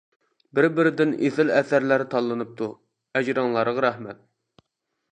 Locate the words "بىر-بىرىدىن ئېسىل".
0.59-1.53